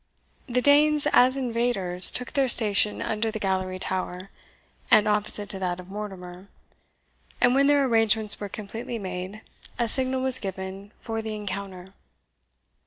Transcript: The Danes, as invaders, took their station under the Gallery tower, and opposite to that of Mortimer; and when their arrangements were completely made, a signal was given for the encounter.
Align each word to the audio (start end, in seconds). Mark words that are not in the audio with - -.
The 0.49 0.63
Danes, 0.63 1.05
as 1.13 1.37
invaders, 1.37 2.11
took 2.11 2.33
their 2.33 2.47
station 2.49 3.03
under 3.03 3.29
the 3.29 3.37
Gallery 3.37 3.77
tower, 3.77 4.31
and 4.89 5.07
opposite 5.07 5.47
to 5.49 5.59
that 5.59 5.79
of 5.79 5.89
Mortimer; 5.89 6.47
and 7.39 7.53
when 7.53 7.67
their 7.67 7.85
arrangements 7.85 8.39
were 8.39 8.49
completely 8.49 8.97
made, 8.97 9.41
a 9.77 9.87
signal 9.87 10.23
was 10.23 10.39
given 10.39 10.91
for 11.01 11.21
the 11.21 11.35
encounter. 11.35 11.93